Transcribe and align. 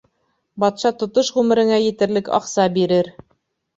Батша 0.63 0.91
тотош 1.03 1.29
ғүмереңә 1.37 1.79
етерлек 1.83 2.33
аҡса 2.39 2.67
бирер. 2.79 3.13